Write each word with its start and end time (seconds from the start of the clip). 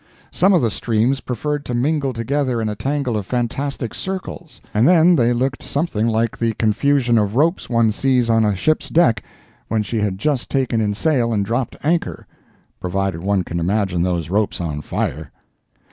Some 0.31 0.51
of 0.53 0.63
the 0.63 0.71
streams 0.71 1.19
preferred 1.19 1.63
to 1.65 1.75
mingle 1.75 2.11
together 2.11 2.59
in 2.59 2.69
a 2.69 2.75
tangle 2.75 3.15
of 3.15 3.27
fantastic 3.27 3.93
circles, 3.93 4.59
and 4.73 4.87
then 4.87 5.15
they 5.15 5.31
looked 5.31 5.61
something 5.61 6.07
like 6.07 6.35
the 6.39 6.53
confusion 6.55 7.19
of 7.19 7.35
ropes 7.35 7.69
one 7.69 7.91
sees 7.91 8.27
on 8.27 8.43
a 8.43 8.55
ship's 8.55 8.89
deck 8.89 9.23
when 9.67 9.83
she 9.83 9.99
had 9.99 10.17
just 10.17 10.49
taken 10.49 10.81
in 10.81 10.95
sail 10.95 11.31
and 11.31 11.45
dropped 11.45 11.75
anchor—provided 11.83 13.21
one 13.21 13.43
can 13.43 13.59
imagine 13.59 14.01
those 14.01 14.31
ropes 14.31 14.59
on 14.59 14.81
fire. 14.81 15.31